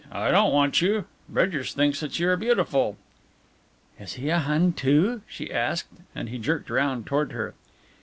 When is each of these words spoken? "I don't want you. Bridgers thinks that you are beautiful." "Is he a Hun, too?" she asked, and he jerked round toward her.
"I 0.11 0.31
don't 0.31 0.51
want 0.51 0.81
you. 0.81 1.05
Bridgers 1.29 1.73
thinks 1.75 1.99
that 1.99 2.17
you 2.17 2.27
are 2.29 2.35
beautiful." 2.35 2.97
"Is 3.99 4.13
he 4.13 4.29
a 4.29 4.39
Hun, 4.39 4.73
too?" 4.73 5.21
she 5.27 5.53
asked, 5.53 5.89
and 6.15 6.29
he 6.29 6.39
jerked 6.39 6.71
round 6.71 7.05
toward 7.05 7.33
her. 7.33 7.53